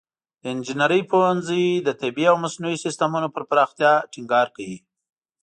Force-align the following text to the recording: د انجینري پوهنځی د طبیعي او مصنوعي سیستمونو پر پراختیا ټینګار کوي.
د 0.41 0.43
انجینري 0.53 1.01
پوهنځی 1.11 1.63
د 1.87 1.89
طبیعي 2.01 2.29
او 2.31 2.35
مصنوعي 2.43 2.77
سیستمونو 2.85 3.27
پر 3.35 3.43
پراختیا 3.49 3.93
ټینګار 4.13 4.47
کوي. 4.55 4.79